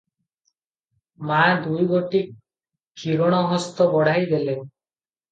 ମା’ 1.31 1.41
ଦୁଇ 1.65 1.85
ଗୋଟି 1.91 2.21
କିରଣ 3.01 3.41
ହସ୍ତ 3.51 3.87
ବଢ଼ାଇ 3.93 4.25
ଦେଲେ। 4.33 4.57